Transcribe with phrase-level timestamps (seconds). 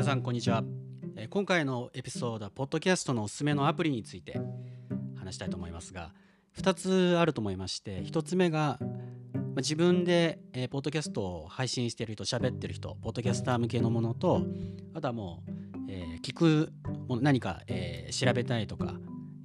[0.00, 0.64] 皆さんこんにちは、
[1.28, 4.40] 今回のエピソードはポッドキャストのおすすめのアプリについて
[5.14, 6.14] 話したいと思いますが
[6.56, 8.78] 2つあると思いまして1つ目が、
[9.56, 10.38] 自分で、
[10.70, 14.40] ポッドキャストを配信している人喋ってる人ポッドキャスター向けのものと
[14.94, 15.50] あとはもう、
[15.90, 16.72] え聞く
[17.06, 18.94] もの何か、え調べたいとか、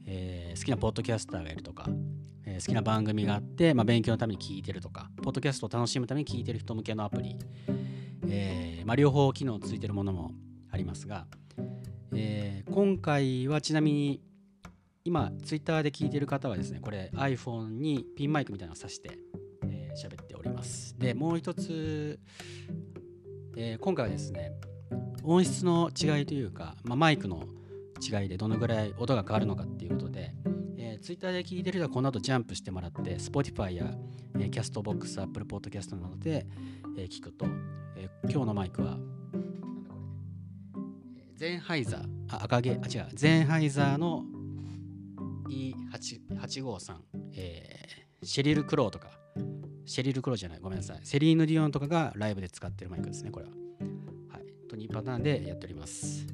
[0.06, 7.37] え好きなポッドキャスターがいるとか、好きな番組があって、まあ、勉強のために聞いてるとかポッドキャストを楽しむために聞いてる人向けのアプリ
[8.28, 10.32] えーまあ、両方機能ついてるものも
[10.75, 11.25] ありますが、
[12.14, 14.21] えー今回はちなみに
[15.06, 19.18] 今ツイッターで聞いてる方はですねこれ iPhone にピンマイクみたいなのを挿して
[19.64, 20.97] えー喋、っております。
[21.00, 22.19] でもう一つ、
[23.56, 24.52] えー今回はですね
[25.24, 27.47] 音質の違いというか、まあ、マイクの
[28.02, 30.33] 違いでどのぐらい音が変わるのかっていうことで、
[30.78, 33.92] えー、ツイッターで聞いてる人はこの後ジャンプしてもらって Spotify や、
[34.36, 36.45] えー、 Castbox Apple Podcast などで、
[36.97, 37.45] えー聞くと、
[37.95, 38.97] えー今日のマイクは
[41.36, 42.69] ゼンハイザーあ赤毛？
[42.72, 43.08] あ違う。
[43.14, 44.23] ゼンハイザーの
[45.50, 46.95] E853、
[47.36, 49.09] えーシェリル・クローとか。
[49.86, 50.59] シェリル・クローじゃない。
[50.59, 51.00] ごめんなさい。
[51.03, 53.52] セリーヌ・ディオンとかがライブで使ってるマイクですねこれは。
[54.31, 54.45] はい。
[54.69, 56.25] と2パターンでやっております。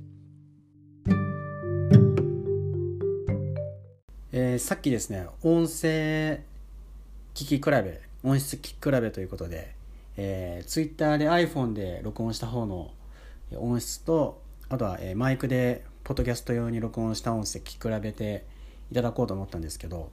[4.32, 6.44] えーさっきですね音声
[7.34, 9.74] 聞き比べ音質聞き比べということで、
[10.16, 12.92] えー、Twitter で iPhone で録音した方の
[13.58, 14.41] 音質と
[14.72, 18.46] あとは、えマイクでポッドキャスト用に録音した音声聞き比べて
[18.90, 20.10] いただこうと思ったんですけど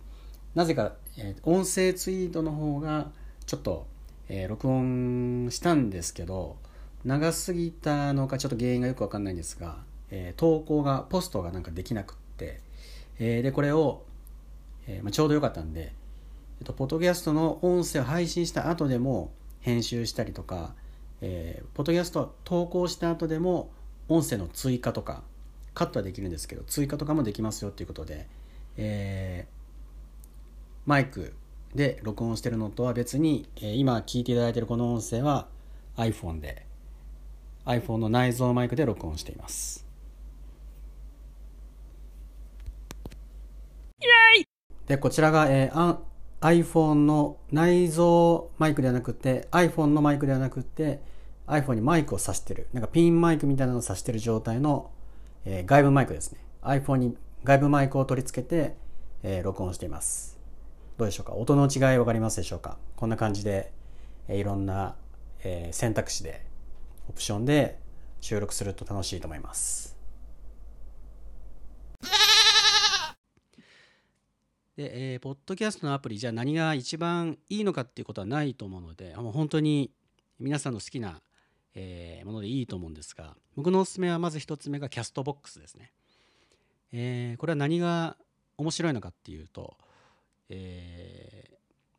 [0.57, 3.13] なぜか、え音声ツイートの方が
[3.47, 3.87] ちょっと、
[4.29, 6.57] えー録音したんですけど
[7.05, 9.77] 長すぎたのかちょっと原因がよくわかんないんですが、
[10.11, 12.61] えー投稿がポストがなんかできなくって、
[13.21, 14.03] えーでこれを、
[14.89, 15.93] えまあ、ちょうどよかったんで、
[16.59, 20.75] えっと、ポッドキャストの音声を配信した後でも編集したりとか、
[21.21, 23.71] えーポッドキャスト投稿した後でも
[24.09, 25.23] 音声の追加とか
[25.75, 28.27] カットはできるんですけど追加とかもできますよっていうことで、
[28.77, 29.59] えー
[30.87, 31.35] マイク
[31.75, 35.49] で録音してるのとは別に、えー今聞いていただいているこの音声は
[35.97, 36.65] iPhone で
[37.67, 39.87] iPhone の内蔵マイクで録音しています。
[44.87, 45.99] でこちらが、えーあ
[46.41, 51.01] iPhone の内蔵マイクではなくて iPhone のマイクではなくて
[51.49, 52.69] iPhone にマイクを挿してる。
[52.73, 54.91] なんかピンマイクみたいなのを挿してる状態の、
[55.45, 56.39] えー外部マイクですね。
[56.63, 58.77] iPhone に外部マイクを取り付けて、
[59.23, 60.39] えー録音しています。
[60.99, 61.33] どうでしょうか？
[61.35, 62.77] 音の違い分かりますでしょうか？
[62.97, 63.73] こんな感じで、
[64.29, 64.97] えーいろんな、
[65.43, 66.45] えー選択肢で
[67.09, 67.79] オプションで
[68.21, 69.97] 収録すると楽しいと思います。
[74.77, 79.91] で、えーポッドキャストのアプリじゃあ何が一番いいのかっていうことはないと思うのでもう本当に
[80.39, 81.21] 皆さんの好きな、
[81.75, 85.93] えーものでいいと思うんですが僕のおすすめはまず一つ目がキャストボックスですね、
[86.93, 88.17] えーこれは何が
[88.57, 89.77] 面白いのかっていうと、
[90.49, 91.59] えー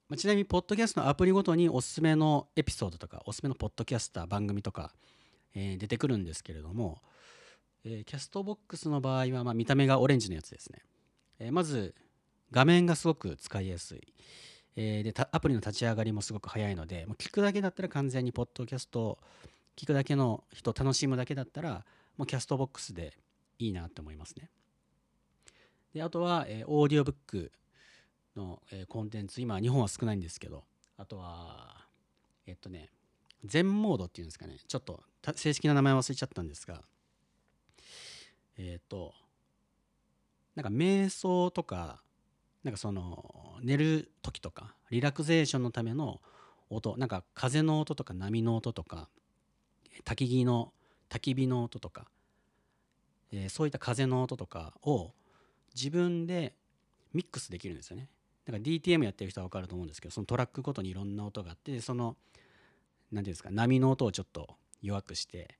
[0.10, 4.92] まちなみにポッドキャストのアプリごとにおすすめのエピソードとかおすすめのポッドキャスター番組とか、
[5.54, 7.02] えー出てくるんですけれども、
[7.86, 10.82] えーキャストボックスの場合は、まあ、見た目がオレンジのやつですね、
[11.40, 11.94] えーまず
[12.52, 14.02] 画面がすごく使いやすい、
[14.76, 19.20] えーでアプリの立ち上がりもすごく早いのでもう聞くだけだったら完全にポッドキャストを
[19.80, 21.86] 聞くだけの人楽しむだけだったら
[22.18, 23.14] もうキャストボックスで
[23.60, 24.50] いいなって思いますね。
[25.94, 27.54] であとは、えーオーディオブック
[28.36, 30.66] の、えーコンテンツ今日本は少ないんですけど
[30.98, 31.86] あとは
[32.46, 32.90] えっとね
[33.46, 34.58] 全モードっていうんですかね。
[34.68, 35.02] ちょっと
[35.34, 36.84] 正式な名前忘れちゃったんですが
[38.58, 39.14] えっ、と
[40.56, 42.04] なんか瞑想とか
[42.66, 46.20] なんかその寝る時とかリラクゼーションのための
[46.70, 49.08] 音なんか風の音とか波の音とか
[50.06, 50.74] 焚き火の
[51.10, 52.08] 焚き火の音とか、
[53.32, 55.12] えーそういった風の音とかを
[55.76, 56.54] 自分で
[57.14, 58.10] ミックスできるんですよね。
[58.46, 62.16] だから DTM やってる人は分かると思うんですけどそのトラックごとにいろんな音があってその
[63.12, 65.58] 何ていうんですか波の音をちょっと弱くして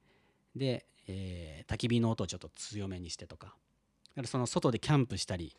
[0.56, 3.48] で、えー焚き火の音をちょっと強めにしてとか。
[3.48, 3.52] だ
[4.16, 5.56] からその外でキャンプしたり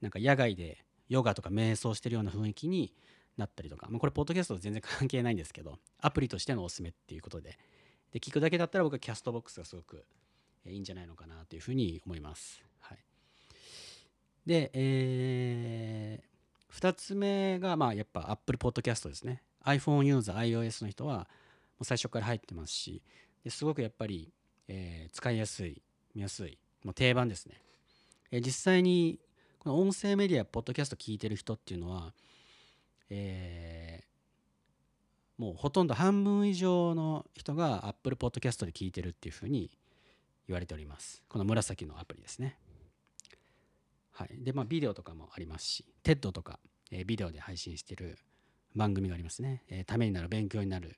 [0.00, 2.94] なんか野外でヨガとか瞑想してるような雰囲気に
[3.36, 7.58] なったりとか、まあ、これポッドキャストと全然関係ないんですけどアプリとしてのおすすめっていうことで。
[8.12, 10.04] で聞くだけだったら僕はキャストボックスがすごく
[10.66, 12.62] いいんじゃないのかなというふうに思います。
[12.80, 12.98] はい、
[14.46, 16.32] で、えー
[16.72, 19.42] 2つ目がまあやっぱ Apple Podcast ですね。
[19.64, 21.26] iPhone ユーザー iOS の人はも
[21.80, 23.02] う最初から入ってますし
[23.44, 24.32] ですごくやっぱり、
[24.68, 25.82] えー使いやすい
[26.14, 27.60] 見やすいもう定番ですね、
[28.30, 29.18] えー実際に
[29.58, 32.14] この音声メディアポッドキャスト聞いてる人っていうのは、
[33.10, 34.11] えー
[35.38, 39.70] もうほとんど半分以上の人が Apple Podcast で聞いてるっていうふうに
[40.46, 41.22] 言われております。
[41.28, 42.58] この紫のアプリですね。
[44.12, 44.44] はい。
[44.44, 46.58] でまあビデオとかもありますし TED とか、
[46.90, 48.18] えービデオで配信してる
[48.74, 50.96] 番組がありますね、えーためになる勉強になる。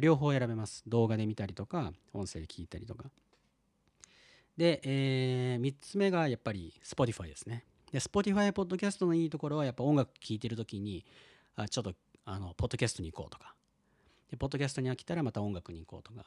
[0.00, 0.82] 両方選べます。
[0.86, 3.10] 動画で見たりとか音声で聞いたりとか。
[4.56, 7.64] で、え3つ目がやっぱり Spotify ですね。
[7.92, 11.06] で Spotify ポッドキャストのいいところはやっぱ音楽聴いてる時に
[11.56, 11.94] あちょっと
[12.24, 13.54] あのポッドキャストに行こうとか。
[14.30, 16.26] でポッドキャストに飽きたらまた音楽に行こうとか。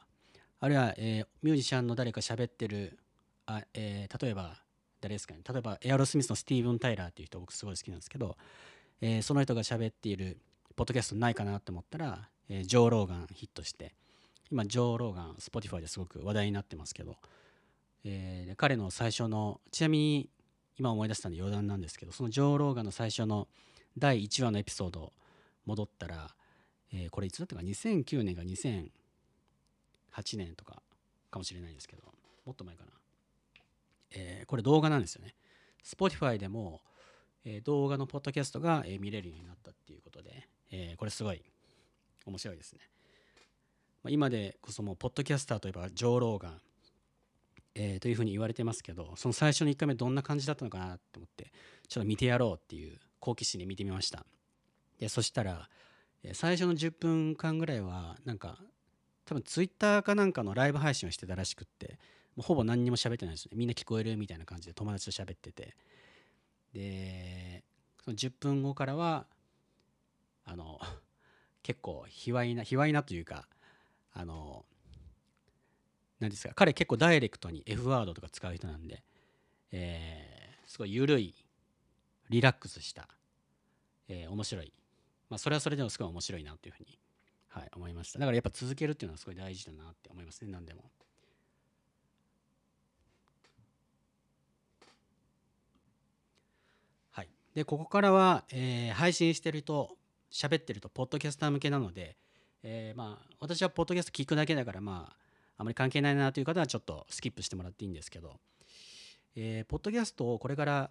[0.60, 2.98] あるいは、えーミュージシャンの誰か喋ってる
[3.46, 4.56] あ、えー例えば
[5.00, 5.40] 誰ですかね。
[5.48, 8.36] 例えばエアロスミスのスティーブン・タイラーっていう人僕すごい好きなんですけど、
[9.00, 10.38] えーその人が喋っている
[10.76, 13.94] ポッドキャストないかなと思ったら、えージョー・ローガンヒットして
[14.52, 17.16] 今ジョー・ローガン Spotify ですごく話題になってますけど、
[18.04, 20.28] えー彼の最初のちなみに
[20.78, 23.48] 今思い出したんで余談なんですけどそのジョー・ローガンの最初の
[23.98, 25.12] 第1話のエピソード
[25.66, 26.30] 戻ったら、
[26.92, 28.90] えーこれいつだったか？2009年が2008
[30.36, 30.82] 年とか
[31.30, 32.02] かもしれないですけど
[32.44, 32.90] もっと前かな、
[34.12, 35.34] えーこれ動画なんですよね。
[35.84, 36.82] Spotify でも、
[37.44, 41.42] えー動画のポッドキャストが、え見れるようになったっていうことで、えこれすごい
[42.26, 42.80] 面白いですね、
[44.02, 46.60] まあ、今でこそもうポッドキャスターといえばジョー・ローガン
[47.74, 51.52] えーというふうに言われてますけどその最初の1回目どんな感じだったのかなって思って
[51.88, 54.26] ちょっと見てやろうっていう好奇心で見てみました。
[54.98, 55.68] でそしたら
[56.34, 58.58] 最初の10分間ぐらいはなんか
[59.24, 61.98] 多分ツイッターかなんかのライブ配信をしてたらしくって
[62.36, 63.52] もうほぼ何にも喋ってないですね。
[63.56, 65.76] みんな聞こえるみたいな感じで友達と喋ってて。
[66.72, 67.64] で
[68.04, 69.26] その10分後からは
[70.44, 70.80] あの
[71.62, 73.46] 結構卑猥な卑猥なというか
[74.12, 74.64] あの
[76.18, 79.02] 何ですか彼結構ダイレクトに F ワードとか使う人なんで、
[79.70, 80.32] えー
[80.64, 81.34] すごい緩い
[82.30, 83.06] リラックスした、
[84.08, 84.72] えー面白い
[85.32, 86.98] まあそれはそれでもすごい面白いなというふうに、
[87.48, 88.18] はい、思いました。
[88.18, 90.84] だからやっぱ続けるっていうのはすごい大事だなって思いますね何でも。
[97.12, 97.28] はい。
[97.54, 99.96] でここからは、えー配信してると
[100.30, 102.18] 喋ってるとポッドキャスター向けなので、
[102.62, 105.16] えーまあ私はポッドキャスト聞くだけだからまあ
[105.56, 108.38] あまり関係ないなという方はちょっとスキップしてもらっていいんですけど、
[109.34, 110.90] えーポッドキャストをこれから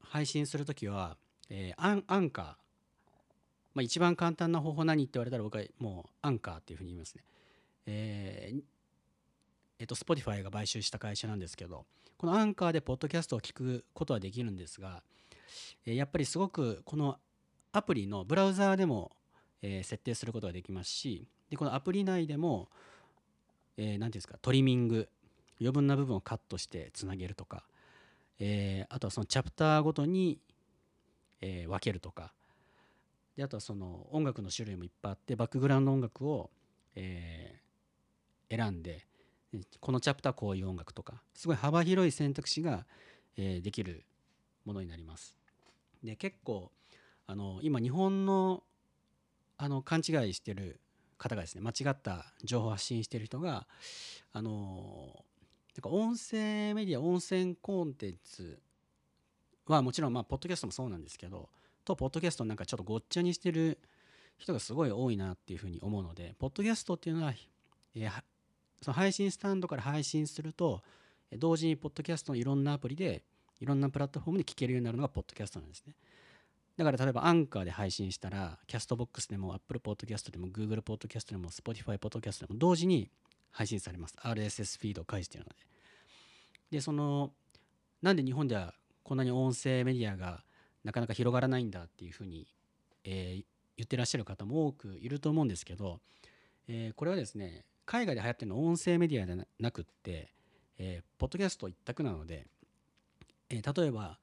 [0.00, 1.18] 配信するときは、
[1.50, 2.67] えーアンアンカー、
[3.78, 7.22] まあ、一番簡単な方法何って言われたら僕はもうアンカーっていうふうに言いますね。
[7.86, 8.60] えー
[9.78, 11.86] えっと、Spotify が買収した会社なんですけど、
[12.16, 15.04] このアンカーでポッドキャストを聞くことはできるんですが、
[15.86, 17.18] えやっぱりすごくこの
[17.70, 19.12] アプリのブラウザーでも、
[19.62, 22.68] え設定することができますし、でこのアプリ内でも、
[23.76, 25.08] えー、ていうんですか、トリミング、
[25.60, 27.62] 余分な部分をカットしてつなげるとか、
[28.40, 30.40] えあとはそのチャプターごとに、
[31.40, 32.32] え分けるとか、
[33.38, 36.50] であとはその音楽の種類もいっぱいあって、バックグラウンド音楽を、
[36.96, 37.68] えー
[38.50, 39.06] 選んで、
[39.78, 42.84] このチャプターこういう音楽とか、すごい幅広い選択肢が、
[43.36, 44.04] えーできる
[44.64, 45.36] ものになります。
[46.02, 46.72] で結構
[47.28, 48.64] あの今日本の
[49.56, 50.80] あの勘違いしてる
[51.16, 53.68] 方がですね間違った情報を発信してる人が
[54.32, 55.24] あの
[55.76, 58.60] なんか音声メディア音声コンテンツ
[59.66, 61.48] はもちろんまあポッドキャストもそうなんですけど
[61.88, 63.78] とポッドキャストなんかちょっとごっちゃにしてる
[64.36, 67.32] 人がすごい多いなっていうふうに思うのでポッドキャストっていうのは、
[67.94, 68.22] えーは
[68.80, 70.82] その配信スタンドから配信すると
[71.36, 73.24] 同時にポッドキャストのいろんなアプリで
[73.60, 75.94] いろんなプラットフォームで聞けるようになるのがポッドキャストなんですね。
[76.76, 83.10] だから例えばアンカーで配信したら、キャストボックスでも Apple Podcast でも Google Podcast でも Spotify Podcast でも同時に
[83.50, 84.14] 配信されます。
[84.22, 86.76] RSS フィードを介しているので。
[86.76, 87.32] で、その、
[88.00, 90.44] なんで日本ではこんなに音声メディアが
[90.88, 92.46] なかなか広がらないんだっていうふうに、
[93.04, 93.44] えー
[93.76, 96.00] 言ってらっしゃる方も多くいると思うんですけど、
[96.66, 100.32] えーこれはですね、海外で流行ってるのは音声メディアではなくって、
[100.78, 102.46] えーポッドキャスト一択なので、
[103.50, 104.18] えー例えば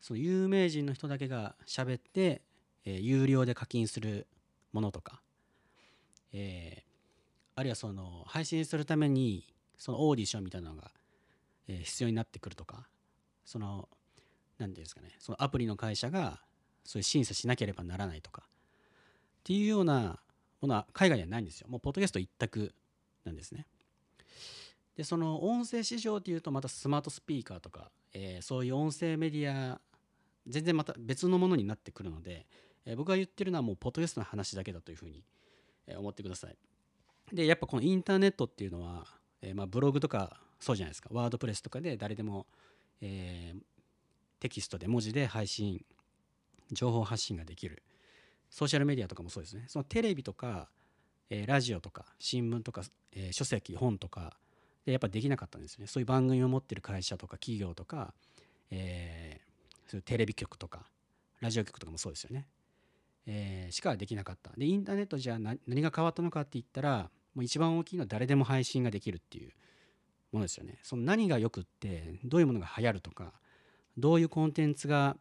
[0.00, 2.42] その有名人の人だけが喋って、
[2.84, 4.26] えー有料で課金する
[4.72, 5.22] ものとか、
[6.32, 6.82] え
[7.54, 9.44] あるいはその配信するために
[9.78, 10.90] そのオーディションみたいなのが、
[11.68, 12.88] え必要になってくるとか
[13.44, 13.88] その
[14.60, 15.16] 何ていうんですかね。
[15.18, 16.40] そのアプリの会社が
[16.84, 18.42] そういう審査しなければならないとか。
[18.46, 20.20] っていうような
[20.60, 21.68] ものは海外にはないんですよ。
[21.68, 22.74] もうポッドキャスト一択
[23.24, 23.66] なんですね。
[24.96, 29.80] でその音声市場っていうとまたスマートスピーカーとか、えーそういう音声メディア
[30.46, 32.46] 全然また別のものになってくるので、
[32.84, 35.24] えー僕が言ってるのはもうポッドキャストの話だけだというふうに、
[35.96, 36.56] 思ってください。
[37.32, 39.06] でやっぱこのインターネットっていうのは、
[39.40, 41.08] えーまあ、ブログとかそうじゃないですか。
[41.12, 42.46] ワードプレスとかで誰でも、
[43.00, 43.60] えー
[44.40, 45.84] テキストで文字で配信
[46.72, 47.82] 情報発信ができる。
[48.48, 49.64] ソーシャルメディアとかもそうですね。
[49.68, 50.68] そのテレビとか、
[51.28, 52.82] えーラジオとか新聞とか、
[53.12, 54.36] えー書籍本とか
[54.84, 55.86] でやっぱできなかったんですね。
[55.86, 58.14] そういう番組を持ってる会社とか企業とか、
[58.70, 60.86] えー、そういうテレビ局とか
[61.40, 62.46] ラジオ局とかもそうですよね、
[63.26, 64.52] えー、しかできなかった。
[64.56, 69.52] でインターネットじゃ何が変わったのかって言ったらもう一番大きいのは誰でも配信ができるっていう
[70.32, 70.78] ものですよね。
[70.82, 73.32] その何がよくってどういうものが流行るとか
[74.00, 75.16] どういうコンテンツが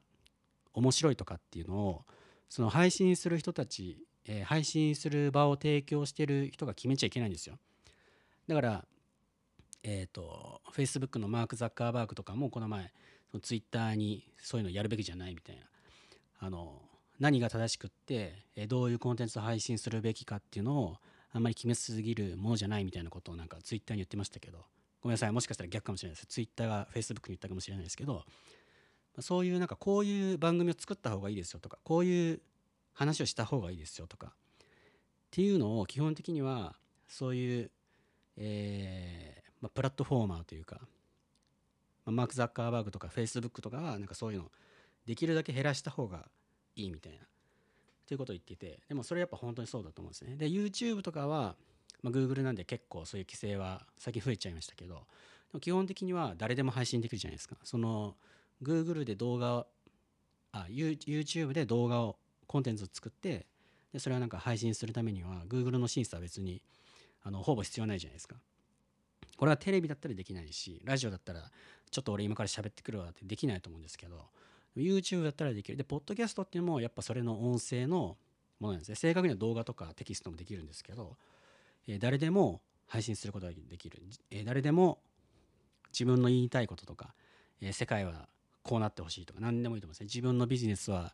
[0.73, 2.05] 面白いとかっていうのを
[2.49, 7.57] その配信する人たち、えー、配信する場を提供してる人が決めちゃいけないんですよ。
[8.47, 8.85] だから
[9.83, 12.91] えっ、ー、と Facebook のマーク・ザッカーバーグとかもこの前
[13.31, 15.63] その Twitter にそういうのやるべきじゃないみたいな。
[16.41, 16.81] あの
[17.19, 20.97] 何が正しくって、えー、どういうコンテンツを配信するべきかっていうのを
[21.31, 24.65] あんまり決めすぎるものじゃないみたいなことをなんか Twitter に言ってましたけど。
[25.01, 26.27] ごめんなさいもしかしたら逆かもしれないです。
[26.27, 28.25] Twitter が Facebook に言ったかもしれないですけど。
[29.21, 32.41] そういうなんかこういう番組を作った方がいいですよとかこういう
[32.93, 34.31] 話をした方がいいですよとかっ
[35.31, 36.75] ていうのを基本的には
[37.07, 37.71] そういう、
[38.37, 40.77] えーまあ、プラットフォーマーというか、
[42.05, 44.51] まあ、マーク・ザッカーバーグとかフェイスブックとかはなんかそういうの
[45.05, 46.25] できるだけ減らした方が
[46.75, 47.19] いいみたいな
[48.07, 50.35] ということを言っていてでもそれやっぱ本当にそうだと思うんですね。
[50.35, 51.55] で YouTube とかは、
[52.01, 55.01] まあ、Google なんで結構そういう規制は最近増えちゃいましたけどで
[55.53, 57.55] も基本的には誰でも配信できるじゃないですか。
[57.63, 58.15] その
[58.61, 59.67] Google で動画を
[60.51, 63.45] あ YouTube で動画をコンテンツを作って
[63.93, 66.61] でそれはなんか配信するためには Google の審査は別に
[67.23, 68.35] あのほぼ必要ないじゃないですか。
[69.37, 71.49] これはテレビだったらできないしラジオだったら
[71.89, 74.25] ちょっと俺今から喋ってくるわってできないと思うんですけど
[74.75, 75.77] YouTube だったらできる。
[75.77, 78.17] でポッドキャストっていうのもやっぱそれの音声の
[78.59, 78.95] ものなんですね。
[78.95, 81.15] 正確には動画とかテキストもできるんですけど、
[81.87, 84.01] えー、誰でも配信することができる、
[84.31, 84.99] えー、誰でも
[85.93, 87.13] 自分の言いたいこととか、
[87.61, 88.27] えー、世界は
[88.63, 91.13] こうなってほしいとか何でもいいと思うんですね自分のビジネスは、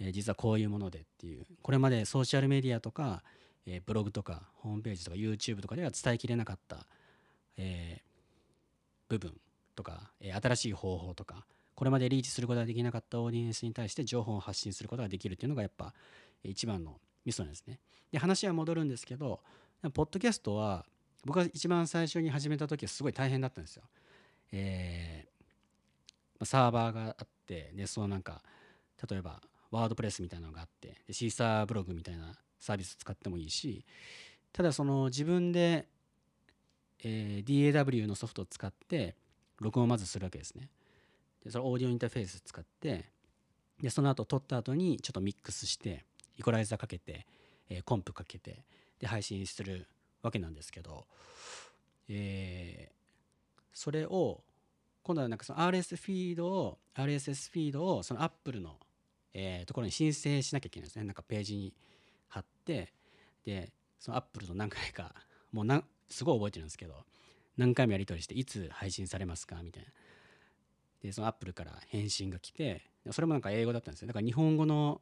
[0.00, 3.22] えー、実はこういうものでっていうこれまでソーシャルメディアとか、
[3.66, 6.86] えー、ブログとかホームページとか YouTube とかでは伝えきれなかった、
[7.56, 9.34] えー、部分
[9.74, 15.92] とか、え、新しい方法とかこれまでリーチすることができなかったオーディエンスに対して情報を発信することができるっていうのがやっぱ
[16.42, 17.78] 一番のミソなんですね。
[18.10, 19.40] で話は戻るんですけど
[19.92, 20.86] ポッドキャストは
[21.24, 23.82] 僕が一番最初に始めた時はすごい大変だったんですよ。
[24.52, 25.26] え
[26.44, 28.42] サーバーがあってでそのなんか
[29.08, 29.40] 例えば
[29.70, 33.84] ワードプレスみたいなのがあってでシーサーブログみたいなサービス使ってもいいし
[34.52, 35.86] ただその自分で、
[37.04, 39.14] え、DAW のソフトを使って
[39.60, 40.70] 録音をまずするわけですね。
[41.44, 43.04] でそのオーディオインターフェース使って
[43.82, 46.06] でその後撮った後にちょっとミックスして
[46.38, 47.26] イコライザーかけて、
[47.68, 48.64] え、コンプかけて
[48.98, 49.86] で配信する
[50.22, 51.06] わけなんですけど、
[52.08, 54.42] えー、それを
[55.06, 58.74] 今度はなんかその RS フィードを RSS フィードをその Apple の、
[59.34, 61.04] えー、ところに申請しなきゃいけないですね。
[61.04, 61.72] なんかページに
[62.26, 62.92] 貼って
[63.44, 65.14] でその Apple と何回か
[65.52, 67.04] もうなすごい覚えてるんですけど
[67.56, 69.90] 何回もやり取りしていつ配信されますかみたいな。
[71.02, 74.08] でその Apple から返信が来てそれもなんか英語だったんですよ。
[74.08, 75.00] だから日本語の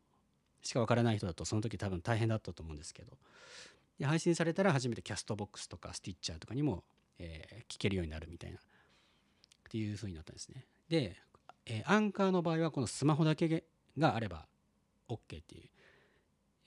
[0.61, 3.17] しかわからない人だとその時多分大変だったと思うんですけど。
[3.99, 6.85] で配信されたら初めてキャストボックスとかスティッチャーとかにも、
[7.19, 8.59] えー、聞けるようになるみたいな。
[9.75, 10.65] っていう風になったんですね。
[10.89, 11.17] で、
[11.67, 13.65] えー、アンカーの場合はこのスマホだけ
[13.99, 14.47] があれば
[15.09, 15.69] OK っていう、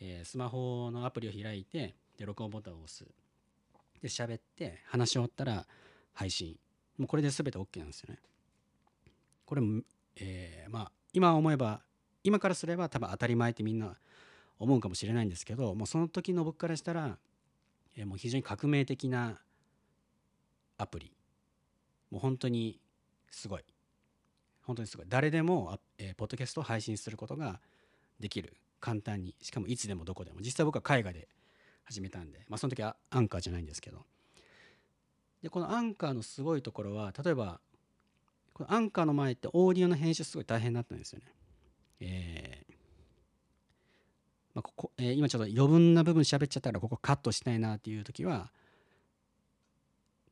[0.02, 3.06] えー、スマホのアプリを開いてで録音ボタンを押す
[4.02, 5.66] で喋って話し終わったら
[6.14, 6.58] 配信
[6.98, 8.20] もうこれで全て OK なんですよね。
[9.46, 9.84] これも、
[10.18, 11.80] えー、まあ今思えば
[12.26, 13.96] 今からすれば多分当たり前ってみんな
[14.60, 17.18] 思うかもしれないんですけどもうその時の僕からしたら、
[17.96, 19.40] えー、もう非常に革命的な
[20.78, 21.14] アプリ
[22.12, 22.82] もう本当に
[23.32, 23.64] すごい。
[24.64, 25.06] 本当にすごい。
[25.10, 27.60] 誰でも、えー、ポッドキャストを配信することが
[28.20, 28.56] できる。
[28.80, 29.36] 簡単に。
[29.42, 30.40] しかもいつでもどこでも。
[30.42, 31.28] 実際僕は海外で
[31.86, 34.06] 始めたんで、まあ、その時はアンカーじゃないんですけど。
[35.42, 37.60] でこのアンカーのすごいところは例えば
[38.54, 41.26] このアンカーの前ってオーディオの編集すごい大変だったんですよね。
[42.00, 42.74] えー
[44.56, 48.52] まあ、ここえー、今ちょっと余分な部分喋っちゃったからここカットしたいなっていう時は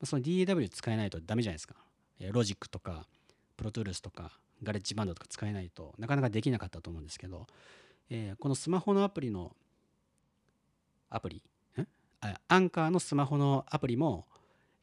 [0.03, 1.75] その DAW 使えないとダメじゃないですか。
[2.19, 3.05] ロジックとか
[3.57, 4.31] プロトゥールスとか
[4.63, 7.47] ガレッジバンドとか使えないとなかなかできなかったと思うんですけど、
[8.09, 9.55] えー、このスマホのアプリの
[11.09, 11.41] アプリ？
[12.47, 14.25] アンカーのスマホのアプリも、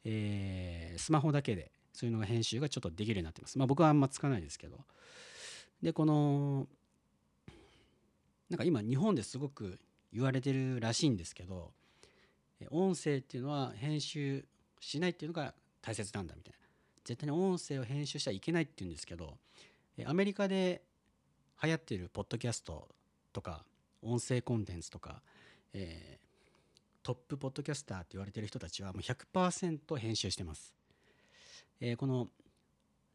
[0.05, 3.57] えー、スマホだけでそういうのが編集がちょっとできるようになってます。
[3.57, 4.79] まあ僕はあんま使わないですけど。
[5.81, 6.67] で、この、
[8.49, 9.77] なんか今日本ですごく
[10.13, 11.71] 言われてるらしいんですけど、
[12.71, 14.45] 音声っていうのは編集
[14.79, 16.62] しないっていうのが大切なんだみたいな。
[17.03, 19.37] 絶対に音声を編集しちゃいけないって言うんですけど
[20.05, 20.81] アメリカで
[21.61, 22.87] 流行っているポッドキャスト
[23.31, 23.63] とか
[24.01, 25.21] 音声コンテンツとか、
[25.73, 30.73] えー、トップポッドキャスターって言われてる人たちはもう100%編集してます。
[31.79, 32.27] えーこの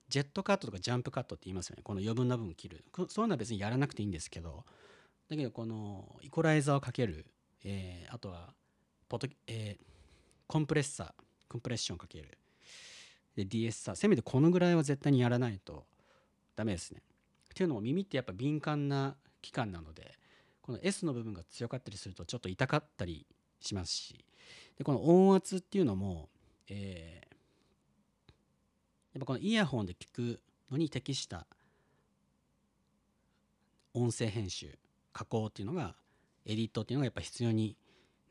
[0.09, 1.83] ジェットカットとかジャンプカットって言いますよね。
[1.83, 2.83] この余分な分切る。
[3.09, 4.65] そういうのは別にやらなくていいんですけど
[5.29, 7.27] だけどこのイコライザーをかける、
[7.65, 8.55] えーあとは
[9.09, 9.85] ポト、えー
[10.47, 11.13] コンプレッサー
[11.47, 12.39] コンプレッションかける。
[13.39, 15.85] で DS させめてこのぐらいは絶対にやらないと
[16.57, 17.01] ダメですね。
[17.55, 20.19] っていうのも耳ってやっぱ敏感な器官なので
[20.61, 23.27] この S の部分が強かったりするとちょっと痛かったり
[23.61, 24.25] しますし
[24.77, 26.29] でこの音圧っていうのも、
[26.69, 27.29] えー
[29.15, 30.41] やっぱこのイヤホンで聞く
[30.71, 31.47] のに適した
[33.95, 34.79] 音声編集
[35.13, 35.97] 加工っていうのが
[36.45, 37.77] エディットっていうのがやっぱ必要に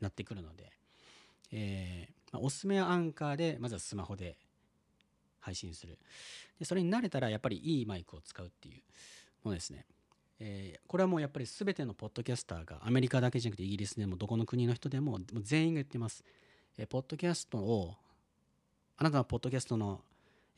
[0.00, 0.72] なってくるので、
[1.52, 4.38] えーまあおすすめはアンカーでまずはスマホで
[5.48, 5.98] 配信する。
[6.58, 8.82] でそれに慣れたらやっぱりいいマイクを使うっていう
[9.44, 9.84] ものですね、
[10.40, 16.24] えーこれはもうやっぱり全てのポッドキャスターがアメリカだけじゃなくてイギリスでもどこの国の人でももう全員が言ってます、
[16.76, 17.94] えーポッドキャストを
[18.96, 20.00] あなたのポッドキャストの、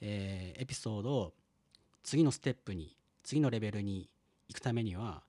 [0.00, 1.32] えーエピソードを
[2.02, 4.09] 次のステップに次のレベルに
[4.49, 5.23] 行くためには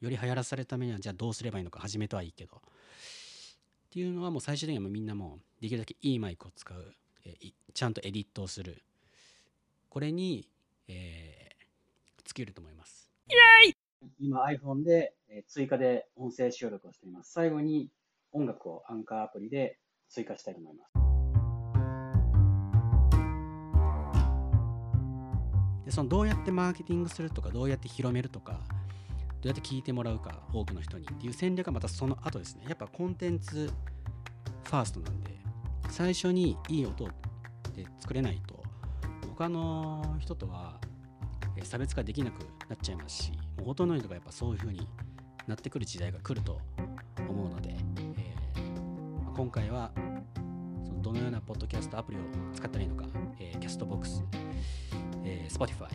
[0.00, 2.56] より流行らされるためにはじゃあどうすればいいのか始めとはいいけど。
[2.56, 2.60] っ
[3.92, 6.94] ていうのはもう最終的にはもうみんなもうできるだけいいマイクを使う、
[7.26, 8.82] えーちゃんとエディットをする。
[9.92, 10.48] これに、
[10.88, 13.10] えー、尽きると思います。
[14.18, 17.32] 今 iPhone で、えー追加で音声収録をしています。
[17.32, 17.90] 最後に
[18.32, 20.92] 音楽をアンカーアプリで追加したいと思います。
[25.84, 28.60] でそのどうやってマーケティングするとかどうやって広めるとか
[29.42, 32.64] どうやって聞いてもらうか多くの人にっていう戦略はまたその後ですね。
[32.66, 33.70] やっぱコンテンツ
[34.64, 35.32] ファーストなんで
[35.90, 37.04] 最初にいい音
[37.76, 38.51] で作れないと
[39.32, 40.78] 他の人とは
[41.62, 44.86] 差別化できなくなっちゃいますしもうほとんどの人がやっぱそういう風に
[45.46, 46.60] なってくる時代が来ると
[47.28, 47.74] 思うので、
[48.18, 49.90] えーま今回は
[50.84, 52.20] そのどのようなポッドキャストアプリを
[52.54, 53.06] 使ったらいいのか、
[53.40, 54.22] えー、キャストボックス、
[55.24, 55.88] えー、Spotify、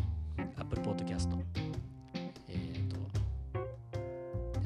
[0.57, 1.29] Apple Podcast、
[2.47, 2.97] えーと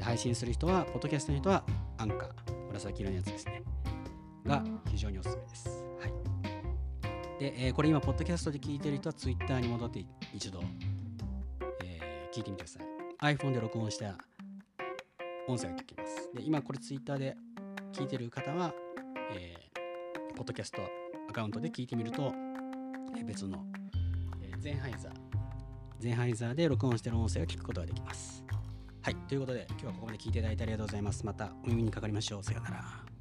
[0.02, 1.62] 配信する人は、ポッドキャストの人は
[1.98, 2.28] アンカー、
[2.68, 3.62] 紫色のやつですね、
[4.44, 5.81] が非常におすすめです。
[7.42, 10.62] で、えーこれ今、ポッドキャストで聞いてる人は Twitter に戻って一度、
[11.82, 13.34] えー聞いてみてください。
[13.34, 14.16] iPhone で録音した
[15.48, 16.30] 音声が聞きます。
[16.32, 17.36] で、今これ Twitter で
[17.92, 18.72] 聞いてる方は、
[19.34, 20.82] えーポッドキャスト
[21.28, 22.32] アカウントで聞いてみると、
[23.16, 23.66] えー別の、
[24.40, 25.12] えーゼンハイザー、
[25.98, 28.44] ゼンハイザーで録音してる音声を聞くことができます。
[29.02, 31.26] はい、ということで今日はここまで聞いていただいてありがとうございます。
[31.26, 32.44] またお耳にかかりましょう。
[32.44, 33.11] さようなら。